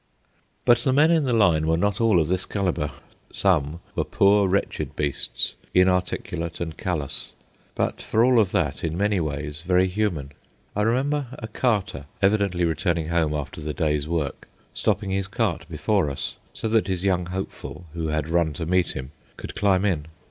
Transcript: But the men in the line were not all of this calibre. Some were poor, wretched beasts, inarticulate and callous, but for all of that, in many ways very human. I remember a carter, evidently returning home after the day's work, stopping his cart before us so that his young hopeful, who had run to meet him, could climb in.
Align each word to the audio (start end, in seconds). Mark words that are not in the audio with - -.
But 0.65 0.79
the 0.79 0.91
men 0.93 1.11
in 1.11 1.25
the 1.25 1.33
line 1.35 1.67
were 1.67 1.77
not 1.77 2.01
all 2.01 2.19
of 2.19 2.27
this 2.27 2.47
calibre. 2.47 2.91
Some 3.31 3.81
were 3.93 4.03
poor, 4.03 4.47
wretched 4.47 4.95
beasts, 4.95 5.53
inarticulate 5.75 6.59
and 6.59 6.75
callous, 6.75 7.33
but 7.75 8.01
for 8.01 8.25
all 8.25 8.39
of 8.39 8.49
that, 8.51 8.83
in 8.83 8.97
many 8.97 9.19
ways 9.19 9.61
very 9.61 9.85
human. 9.85 10.31
I 10.75 10.81
remember 10.81 11.27
a 11.33 11.47
carter, 11.47 12.07
evidently 12.19 12.65
returning 12.65 13.09
home 13.09 13.35
after 13.35 13.61
the 13.61 13.75
day's 13.75 14.07
work, 14.07 14.47
stopping 14.73 15.11
his 15.11 15.27
cart 15.27 15.69
before 15.69 16.09
us 16.09 16.37
so 16.51 16.67
that 16.69 16.87
his 16.87 17.03
young 17.03 17.27
hopeful, 17.27 17.85
who 17.93 18.07
had 18.07 18.27
run 18.27 18.53
to 18.53 18.65
meet 18.65 18.93
him, 18.95 19.11
could 19.37 19.53
climb 19.53 19.85
in. 19.85 20.07